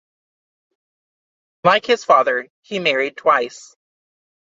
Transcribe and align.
Like 1.63 1.85
his 1.85 2.03
father, 2.03 2.47
he 2.63 2.79
married 2.79 3.17
twice. 3.17 3.75